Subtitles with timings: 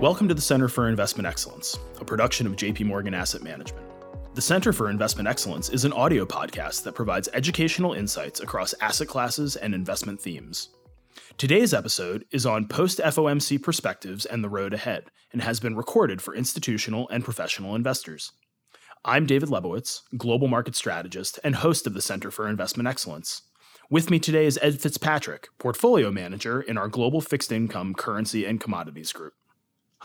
[0.00, 3.86] Welcome to the Center for Investment Excellence, a production of JP Morgan Asset Management.
[4.34, 9.06] The Center for Investment Excellence is an audio podcast that provides educational insights across asset
[9.06, 10.70] classes and investment themes.
[11.38, 16.20] Today's episode is on post FOMC perspectives and the road ahead and has been recorded
[16.20, 18.32] for institutional and professional investors.
[19.04, 23.42] I'm David Lebowitz, global market strategist and host of the Center for Investment Excellence.
[23.88, 28.60] With me today is Ed Fitzpatrick, portfolio manager in our global fixed income, currency, and
[28.60, 29.34] commodities group.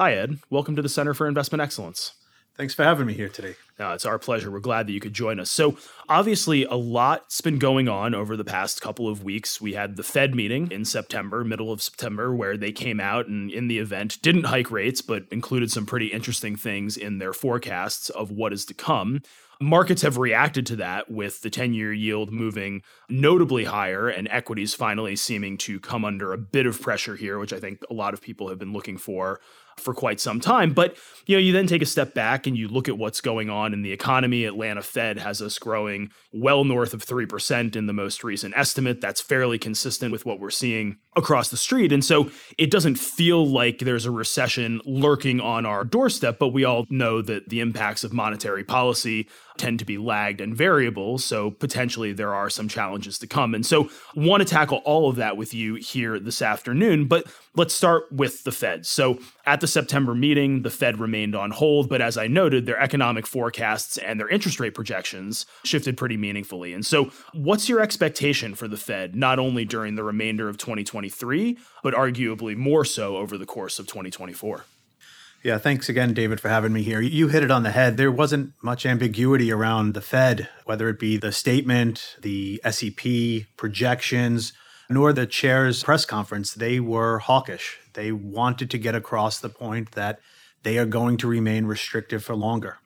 [0.02, 0.40] Hi, Ed.
[0.50, 2.14] Welcome to the Center for Investment Excellence.
[2.56, 3.56] Thanks for having me here today.
[3.78, 4.50] No, it's our pleasure.
[4.50, 5.52] We're glad that you could join us.
[5.52, 5.78] So,
[6.08, 9.60] obviously, a lot's been going on over the past couple of weeks.
[9.60, 13.52] We had the Fed meeting in September, middle of September, where they came out and
[13.52, 18.10] in the event didn't hike rates, but included some pretty interesting things in their forecasts
[18.10, 19.22] of what is to come.
[19.62, 24.74] Markets have reacted to that with the 10 year yield moving notably higher and equities
[24.74, 28.14] finally seeming to come under a bit of pressure here, which I think a lot
[28.14, 29.42] of people have been looking for
[29.80, 30.74] for quite some time.
[30.74, 33.50] But you know, you then take a step back and you look at what's going
[33.50, 34.46] on in the economy.
[34.46, 39.02] Atlanta Fed has us growing well north of 3% in the most recent estimate.
[39.02, 41.92] That's fairly consistent with what we're seeing across the street.
[41.92, 46.64] And so it doesn't feel like there's a recession lurking on our doorstep, but we
[46.64, 49.28] all know that the impacts of monetary policy
[49.60, 51.18] tend to be lagged and variable.
[51.18, 53.54] So potentially there are some challenges to come.
[53.54, 57.08] And so want to tackle all of that with you here this afternoon.
[57.08, 58.86] But let's start with the Fed.
[58.86, 62.80] So at the September meeting, the Fed remained on hold, but as I noted, their
[62.80, 66.74] economic forecasts and their interest rate projections shifted pretty meaningfully.
[66.74, 71.58] And so, what's your expectation for the Fed, not only during the remainder of 2023,
[71.84, 74.66] but arguably more so over the course of 2024?
[75.42, 77.00] Yeah, thanks again, David, for having me here.
[77.00, 77.96] You hit it on the head.
[77.96, 84.52] There wasn't much ambiguity around the Fed, whether it be the statement, the SEP projections,
[84.90, 86.54] nor the chair's press conference.
[86.54, 87.78] They were hawkish.
[87.94, 90.20] They wanted to get across the point that
[90.64, 92.80] they are going to remain restrictive for longer.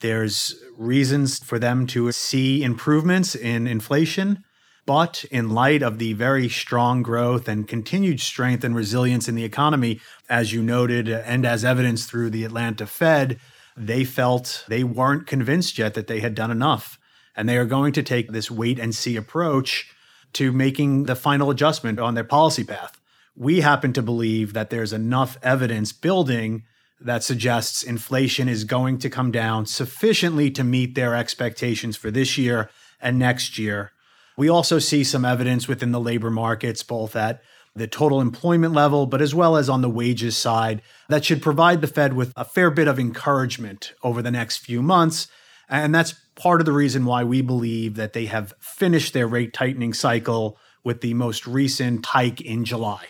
[0.00, 4.44] There's reasons for them to see improvements in inflation,
[4.86, 9.44] but in light of the very strong growth and continued strength and resilience in the
[9.44, 13.38] economy, as you noted, and as evidenced through the Atlanta Fed,
[13.76, 16.98] they felt they weren't convinced yet that they had done enough.
[17.34, 19.92] And they are going to take this wait and see approach
[20.34, 23.00] to making the final adjustment on their policy path.
[23.34, 26.62] We happen to believe that there's enough evidence building
[27.00, 32.38] that suggests inflation is going to come down sufficiently to meet their expectations for this
[32.38, 32.70] year
[33.00, 33.92] and next year.
[34.36, 37.42] We also see some evidence within the labor markets, both at
[37.74, 41.80] the total employment level, but as well as on the wages side, that should provide
[41.80, 45.28] the Fed with a fair bit of encouragement over the next few months.
[45.68, 49.52] And that's part of the reason why we believe that they have finished their rate
[49.52, 53.06] tightening cycle with the most recent hike in July.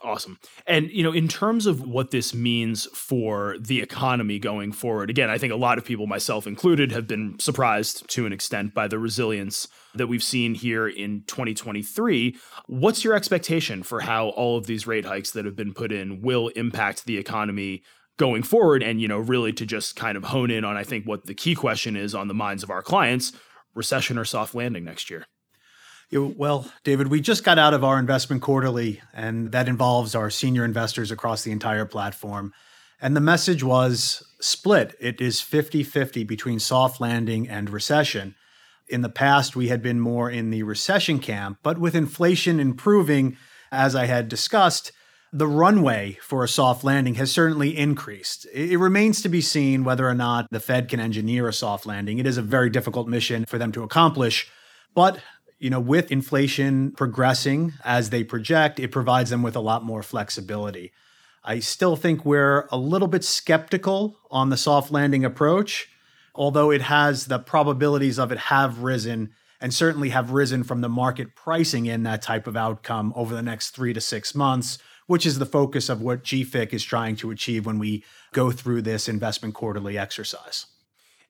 [0.00, 0.38] Awesome.
[0.66, 5.28] And, you know, in terms of what this means for the economy going forward, again,
[5.28, 8.86] I think a lot of people, myself included, have been surprised to an extent by
[8.86, 12.36] the resilience that we've seen here in 2023.
[12.66, 16.22] What's your expectation for how all of these rate hikes that have been put in
[16.22, 17.82] will impact the economy
[18.18, 18.84] going forward?
[18.84, 21.34] And, you know, really to just kind of hone in on, I think, what the
[21.34, 23.32] key question is on the minds of our clients
[23.74, 25.26] recession or soft landing next year?
[26.12, 30.64] Well, David, we just got out of our investment quarterly, and that involves our senior
[30.64, 32.52] investors across the entire platform.
[33.00, 34.96] And the message was split.
[35.00, 38.34] It is 50 50 between soft landing and recession.
[38.88, 43.36] In the past, we had been more in the recession camp, but with inflation improving,
[43.70, 44.92] as I had discussed,
[45.30, 48.46] the runway for a soft landing has certainly increased.
[48.54, 52.18] It remains to be seen whether or not the Fed can engineer a soft landing.
[52.18, 54.50] It is a very difficult mission for them to accomplish.
[54.94, 55.20] But
[55.58, 60.02] you know, with inflation progressing as they project, it provides them with a lot more
[60.02, 60.92] flexibility.
[61.42, 65.88] I still think we're a little bit skeptical on the soft landing approach,
[66.34, 69.30] although it has the probabilities of it have risen
[69.60, 73.42] and certainly have risen from the market pricing in that type of outcome over the
[73.42, 77.30] next three to six months, which is the focus of what GFIC is trying to
[77.32, 80.66] achieve when we go through this investment quarterly exercise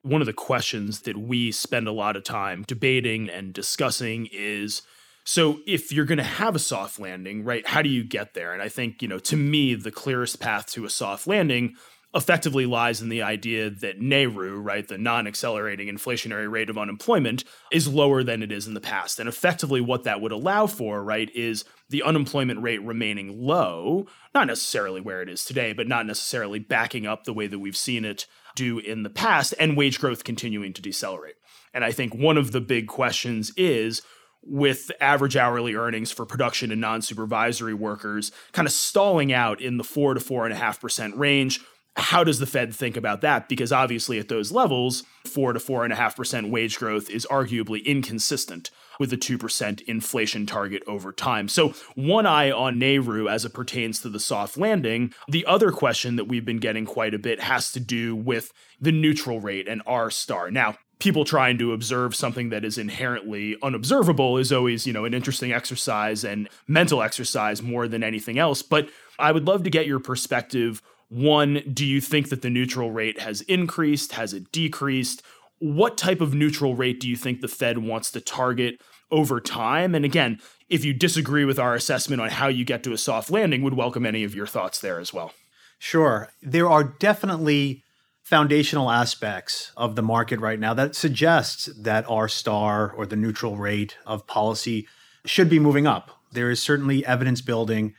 [0.01, 4.81] one of the questions that we spend a lot of time debating and discussing is
[5.25, 8.53] so if you're going to have a soft landing, right, how do you get there?
[8.53, 11.75] And I think, you know, to me, the clearest path to a soft landing
[12.15, 17.43] effectively lies in the idea that NAIRU, right, the non accelerating inflationary rate of unemployment,
[17.71, 19.19] is lower than it is in the past.
[19.19, 24.47] And effectively, what that would allow for, right, is the unemployment rate remaining low, not
[24.47, 28.05] necessarily where it is today, but not necessarily backing up the way that we've seen
[28.05, 28.25] it
[28.59, 31.35] do in the past, and wage growth continuing to decelerate.
[31.73, 34.01] And I think one of the big questions is
[34.41, 39.77] with average hourly earnings for production and non supervisory workers kind of stalling out in
[39.77, 41.59] the four to four and a half percent range.
[41.99, 43.49] How does the Fed think about that?
[43.49, 47.27] Because obviously, at those levels, four to four and a half percent wage growth is
[47.29, 51.47] arguably inconsistent with the 2% inflation target over time.
[51.47, 55.13] So, one eye on NAIRU as it pertains to the soft landing.
[55.27, 58.91] The other question that we've been getting quite a bit has to do with the
[58.91, 60.51] neutral rate and R star.
[60.51, 65.13] Now, people trying to observe something that is inherently unobservable is always, you know, an
[65.13, 68.61] interesting exercise and mental exercise more than anything else.
[68.61, 70.81] But I would love to get your perspective.
[71.09, 74.13] One, do you think that the neutral rate has increased?
[74.13, 75.23] Has it decreased?
[75.57, 78.79] What type of neutral rate do you think the Fed wants to target
[79.11, 79.95] over time?
[79.95, 80.39] And again,
[80.69, 83.73] if you disagree with our assessment on how you get to a soft landing, would
[83.73, 85.33] welcome any of your thoughts there as well.
[85.79, 86.29] Sure.
[86.43, 87.83] There are definitely
[88.21, 93.57] foundational aspects of the market right now that suggests that R star or the neutral
[93.57, 94.87] rate of policy
[95.25, 96.11] should be moving up.
[96.31, 97.95] There is certainly evidence building,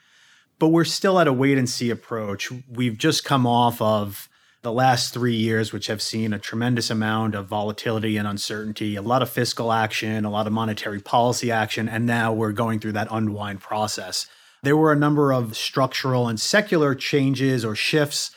[0.60, 2.52] but we're still at a wait and see approach.
[2.70, 4.28] We've just come off of
[4.62, 9.02] the last three years, which have seen a tremendous amount of volatility and uncertainty, a
[9.02, 12.92] lot of fiscal action, a lot of monetary policy action, and now we're going through
[12.92, 14.28] that unwind process.
[14.62, 18.30] There were a number of structural and secular changes or shifts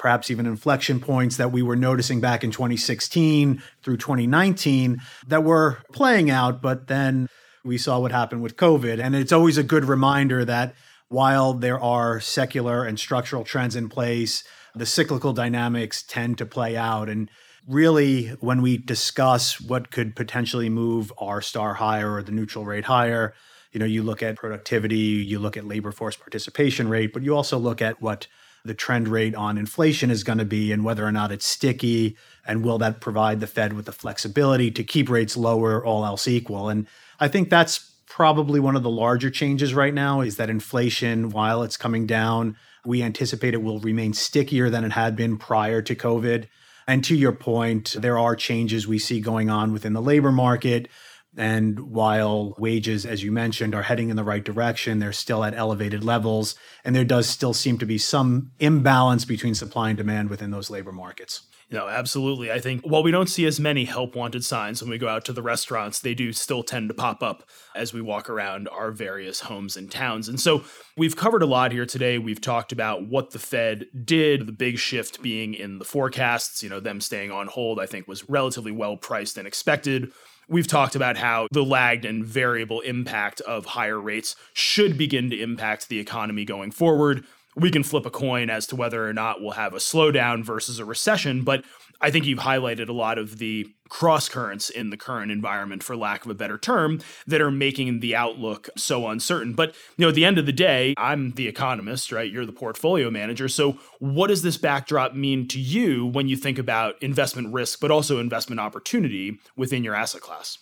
[0.00, 4.98] perhaps even inflection points that we were noticing back in 2016 through 2019
[5.28, 7.28] that were playing out, but then
[7.64, 8.98] we saw what happened with COVID.
[8.98, 10.74] And it's always a good reminder that
[11.10, 14.44] while there are secular and structural trends in place,
[14.76, 17.08] the cyclical dynamics tend to play out.
[17.08, 17.28] And
[17.66, 22.84] really, when we discuss what could potentially move R star higher or the neutral rate
[22.84, 23.34] higher,
[23.72, 27.34] you know, you look at productivity, you look at labor force participation rate, but you
[27.34, 28.28] also look at what
[28.64, 32.16] the trend rate on inflation is going to be and whether or not it's sticky
[32.46, 36.28] and will that provide the Fed with the flexibility to keep rates lower all else
[36.28, 36.86] equal and
[37.18, 41.62] I think that's probably one of the larger changes right now is that inflation while
[41.62, 45.94] it's coming down we anticipate it will remain stickier than it had been prior to
[45.94, 46.48] covid
[46.88, 50.88] and to your point there are changes we see going on within the labor market
[51.36, 55.54] and while wages, as you mentioned, are heading in the right direction, they're still at
[55.54, 56.56] elevated levels.
[56.84, 60.70] And there does still seem to be some imbalance between supply and demand within those
[60.70, 61.42] labor markets.
[61.72, 62.50] No, absolutely.
[62.50, 65.24] I think while we don't see as many help wanted signs when we go out
[65.26, 67.44] to the restaurants, they do still tend to pop up
[67.76, 70.28] as we walk around our various homes and towns.
[70.28, 70.64] And so
[70.96, 72.18] we've covered a lot here today.
[72.18, 76.68] We've talked about what the Fed did, the big shift being in the forecasts, you
[76.68, 80.10] know, them staying on hold, I think was relatively well priced and expected.
[80.48, 85.40] We've talked about how the lagged and variable impact of higher rates should begin to
[85.40, 87.24] impact the economy going forward.
[87.56, 90.78] We can flip a coin as to whether or not we'll have a slowdown versus
[90.78, 91.64] a recession, but
[92.00, 95.96] I think you've highlighted a lot of the cross currents in the current environment, for
[95.96, 99.52] lack of a better term, that are making the outlook so uncertain.
[99.52, 102.30] But you know, at the end of the day, I'm the economist, right?
[102.30, 103.48] You're the portfolio manager.
[103.48, 107.90] So, what does this backdrop mean to you when you think about investment risk, but
[107.90, 110.58] also investment opportunity within your asset class?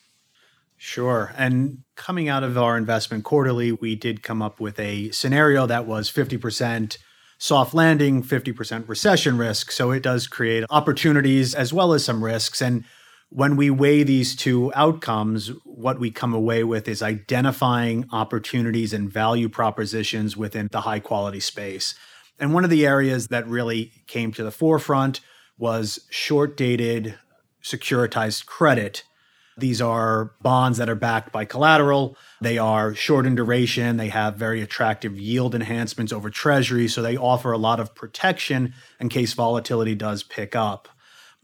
[0.81, 1.35] Sure.
[1.37, 5.87] And coming out of our investment quarterly, we did come up with a scenario that
[5.87, 6.99] was 50%
[7.37, 9.73] soft landing, 50% recession risk.
[9.73, 12.61] So it does create opportunities as well as some risks.
[12.61, 12.85] And
[13.29, 19.13] when we weigh these two outcomes, what we come away with is identifying opportunities and
[19.13, 21.95] value propositions within the high quality space.
[22.39, 25.21] And one of the areas that really came to the forefront
[25.59, 27.17] was short dated
[27.63, 29.03] securitized credit
[29.61, 32.17] these are bonds that are backed by collateral.
[32.41, 33.97] They are short in duration.
[33.97, 36.89] They have very attractive yield enhancements over treasury.
[36.89, 40.89] So they offer a lot of protection in case volatility does pick up.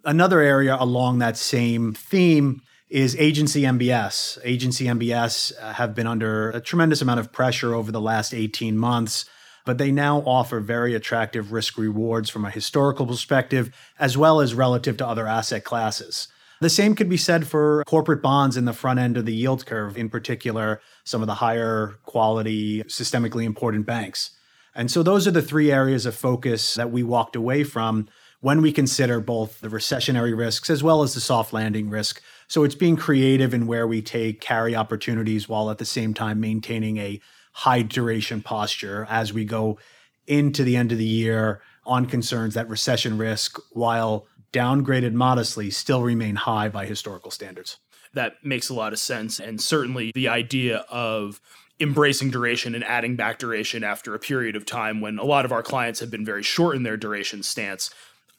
[0.04, 4.38] Another area along that same theme is agency MBS.
[4.44, 8.76] Agency MBS uh, have been under a tremendous amount of pressure over the last 18
[8.76, 9.24] months,
[9.64, 14.54] but they now offer very attractive risk rewards from a historical perspective, as well as
[14.54, 16.28] relative to other asset classes.
[16.64, 19.66] The same could be said for corporate bonds in the front end of the yield
[19.66, 24.30] curve, in particular, some of the higher quality, systemically important banks.
[24.74, 28.08] And so those are the three areas of focus that we walked away from
[28.40, 32.22] when we consider both the recessionary risks as well as the soft landing risk.
[32.48, 36.40] So it's being creative in where we take carry opportunities while at the same time
[36.40, 37.20] maintaining a
[37.52, 39.78] high duration posture as we go
[40.26, 46.02] into the end of the year on concerns that recession risk, while downgraded modestly, still
[46.02, 47.78] remain high by historical standards.
[48.14, 49.40] That makes a lot of sense.
[49.40, 51.40] And certainly the idea of
[51.80, 55.52] embracing duration and adding back duration after a period of time when a lot of
[55.52, 57.90] our clients have been very short in their duration stance,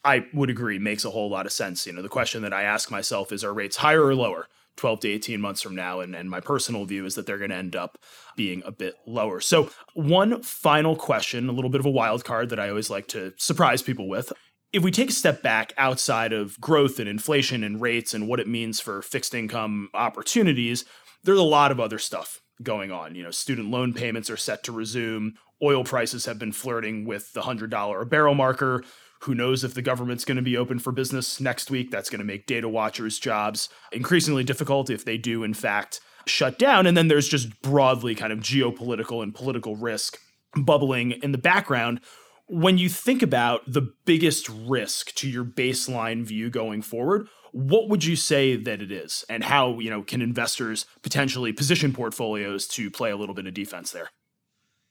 [0.06, 1.86] I would agree makes a whole lot of sense.
[1.86, 4.48] You know, the question that I ask myself is are rates higher or lower?
[4.78, 6.02] 12 to 18 months from now.
[6.02, 7.98] And, and my personal view is that they're going to end up
[8.36, 9.40] being a bit lower.
[9.40, 13.08] So, one final question, a little bit of a wild card that I always like
[13.10, 14.34] to surprise people with.
[14.76, 18.42] If we take a step back outside of growth and inflation and rates and what
[18.42, 20.84] it means for fixed income opportunities,
[21.24, 23.16] there's a lot of other stuff going on.
[23.16, 25.36] You know, student loan payments are set to resume.
[25.64, 28.84] Oil prices have been flirting with the $100 a barrel marker.
[29.22, 31.90] Who knows if the government's going to be open for business next week?
[31.90, 36.60] That's going to make data watchers' jobs increasingly difficult if they do, in fact, shut
[36.60, 36.86] down.
[36.86, 40.18] And then there's just broadly kind of geopolitical and political risk
[40.54, 42.02] bubbling in the background.
[42.48, 48.06] When you think about the biggest risk to your baseline view going forward, what would
[48.06, 52.92] you say that it is and how, you know, can investors potentially position portfolios to
[52.92, 54.10] play a little bit of defense there?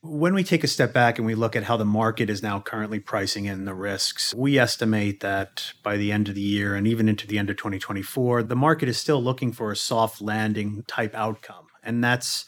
[0.01, 2.59] When we take a step back and we look at how the market is now
[2.59, 6.87] currently pricing in the risks, we estimate that by the end of the year and
[6.87, 10.83] even into the end of 2024, the market is still looking for a soft landing
[10.89, 11.67] type outcome.
[11.83, 12.47] And that's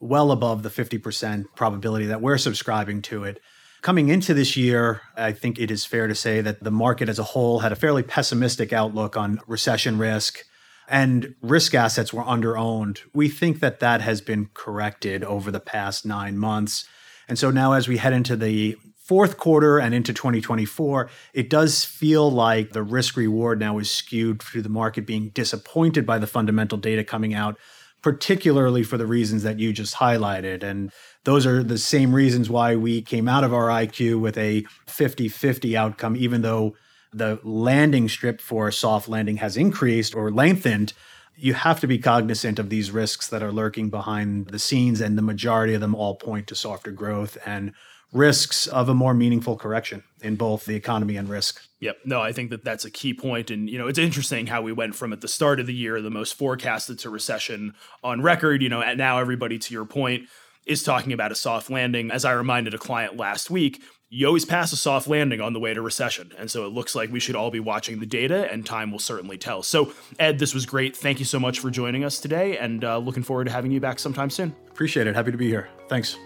[0.00, 3.40] well above the 50% probability that we're subscribing to it.
[3.80, 7.18] Coming into this year, I think it is fair to say that the market as
[7.18, 10.44] a whole had a fairly pessimistic outlook on recession risk
[10.88, 13.00] and risk assets were underowned.
[13.12, 16.88] We think that that has been corrected over the past nine months.
[17.28, 21.84] And so now, as we head into the fourth quarter and into 2024, it does
[21.84, 26.26] feel like the risk reward now is skewed through the market being disappointed by the
[26.26, 27.58] fundamental data coming out,
[28.02, 30.62] particularly for the reasons that you just highlighted.
[30.62, 30.90] And
[31.28, 35.28] those are the same reasons why we came out of our IQ with a 50
[35.28, 36.74] 50 outcome, even though
[37.12, 40.94] the landing strip for soft landing has increased or lengthened.
[41.36, 45.18] You have to be cognizant of these risks that are lurking behind the scenes, and
[45.18, 47.74] the majority of them all point to softer growth and
[48.10, 51.60] risks of a more meaningful correction in both the economy and risk.
[51.80, 51.98] Yep.
[52.06, 53.50] No, I think that that's a key point.
[53.50, 56.00] And, you know, it's interesting how we went from at the start of the year,
[56.00, 60.26] the most forecasted to recession on record, you know, and now everybody, to your point,
[60.68, 62.10] is talking about a soft landing.
[62.10, 65.60] As I reminded a client last week, you always pass a soft landing on the
[65.60, 66.32] way to recession.
[66.38, 68.98] And so it looks like we should all be watching the data, and time will
[68.98, 69.62] certainly tell.
[69.62, 70.96] So, Ed, this was great.
[70.96, 73.80] Thank you so much for joining us today, and uh, looking forward to having you
[73.80, 74.54] back sometime soon.
[74.68, 75.16] Appreciate it.
[75.16, 75.68] Happy to be here.
[75.88, 76.16] Thanks.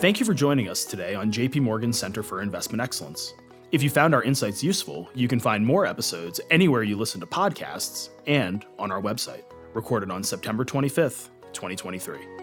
[0.00, 3.34] Thank you for joining us today on JP Morgan Center for Investment Excellence.
[3.70, 7.26] If you found our insights useful, you can find more episodes anywhere you listen to
[7.26, 12.42] podcasts and on our website recorded on September 25th, 2023.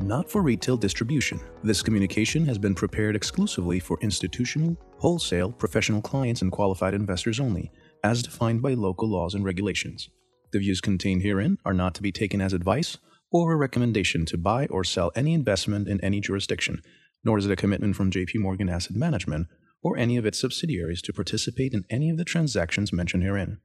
[0.00, 1.40] Not for retail distribution.
[1.64, 7.72] This communication has been prepared exclusively for institutional, wholesale, professional clients, and qualified investors only,
[8.04, 10.08] as defined by local laws and regulations.
[10.52, 12.98] The views contained herein are not to be taken as advice
[13.32, 16.82] or a recommendation to buy or sell any investment in any jurisdiction,
[17.24, 19.48] nor is it a commitment from JP Morgan Asset Management
[19.82, 23.58] or any of its subsidiaries to participate in any of the transactions mentioned herein.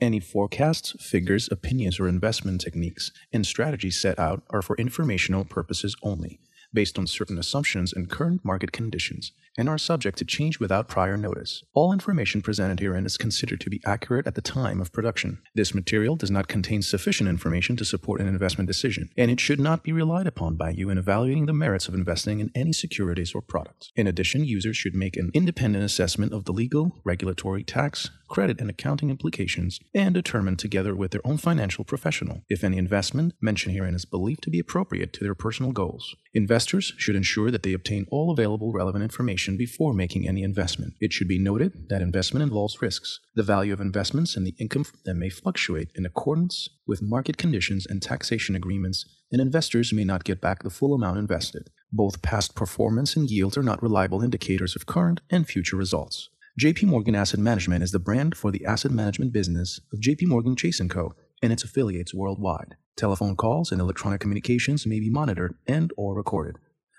[0.00, 5.96] Any forecasts, figures, opinions, or investment techniques and strategies set out are for informational purposes
[6.02, 6.40] only,
[6.76, 11.16] based on certain assumptions and current market conditions, and are subject to change without prior
[11.16, 11.62] notice.
[11.72, 15.38] All information presented herein is considered to be accurate at the time of production.
[15.54, 19.58] This material does not contain sufficient information to support an investment decision, and it should
[19.58, 23.34] not be relied upon by you in evaluating the merits of investing in any securities
[23.34, 23.90] or products.
[23.96, 28.68] In addition, users should make an independent assessment of the legal, regulatory, tax, credit, and
[28.68, 33.94] accounting implications and determine together with their own financial professional if any investment mentioned herein
[33.94, 36.14] is believed to be appropriate to their personal goals.
[36.34, 40.94] Investors should ensure that they obtain all available relevant information before making any investment.
[41.00, 43.20] It should be noted that investment involves risks.
[43.34, 47.36] The value of investments and the income from them may fluctuate in accordance with market
[47.36, 51.70] conditions and taxation agreements, and investors may not get back the full amount invested.
[51.92, 56.28] Both past performance and yields are not reliable indicators of current and future results.
[56.58, 60.56] JP Morgan Asset Management is the brand for the asset management business of JP Morgan
[60.56, 61.14] Chase & Co.
[61.42, 62.76] and its affiliates worldwide.
[62.96, 66.56] Telephone calls and electronic communications may be monitored and or recorded.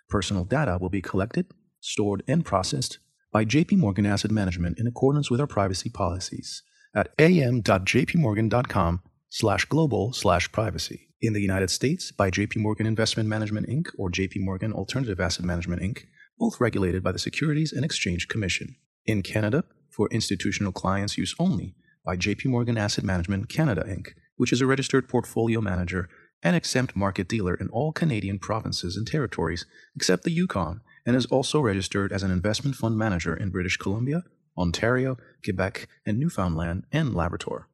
[0.10, 1.48] Personal data will be collected,
[1.80, 3.00] stored, and processed
[3.34, 6.62] by JP Morgan Asset Management in accordance with our privacy policies
[6.96, 11.10] at am.jpmorgan.com slash global slash privacy.
[11.20, 13.88] In the United States, by JP Morgan Investment Management Inc.
[13.98, 16.04] or JP Morgan Alternative Asset Management Inc.,
[16.38, 18.76] both regulated by the Securities and Exchange Commission.
[19.06, 21.74] In Canada, for institutional clients use only
[22.06, 26.08] by JP Morgan Asset Management Canada Inc., which is a registered portfolio manager
[26.42, 29.66] and exempt market dealer in all Canadian provinces and territories
[29.96, 34.24] except the Yukon, and is also registered as an investment fund manager in British Columbia,
[34.58, 37.70] Ontario, Quebec, and Newfoundland and Labrador.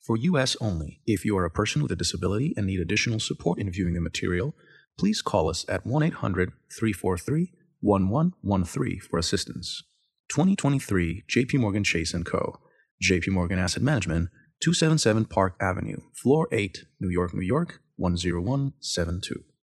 [0.00, 3.58] For US only, if you are a person with a disability and need additional support
[3.58, 4.54] in viewing the material,
[4.98, 9.82] please call us at 1 800 343 1113 for assistance.
[10.30, 12.60] 2023 JP Morgan Chase & Co.
[13.02, 19.44] JP Morgan Asset Management, 277 Park Avenue, Floor 8, New York, New York, 10172.